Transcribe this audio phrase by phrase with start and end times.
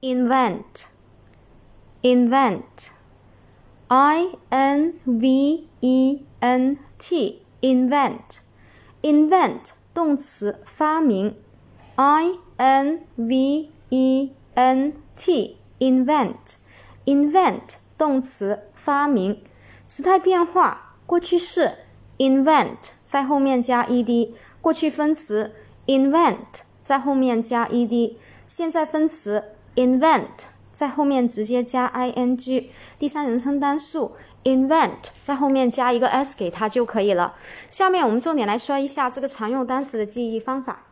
[0.00, 0.86] invent,
[2.02, 2.90] invent,
[3.88, 8.40] I N V E N T, invent,
[9.02, 11.36] invent 动词发明，
[11.96, 16.56] I N V E N T, invent,
[17.04, 19.42] invent 动词发明，
[19.86, 21.72] 时态变化，过去式
[22.18, 25.54] invent 在后面加 ed，过去分词
[25.86, 28.16] invent 在后面加 ed，
[28.46, 30.27] 现在分词 Invent
[30.73, 32.65] 在后面直接加 ing，
[32.97, 34.13] 第三人称单数
[34.43, 37.35] invent 在后面加一个 s 给它就可以了。
[37.69, 40.83] 下面我们重点来说一下这个常用单词的记忆方法。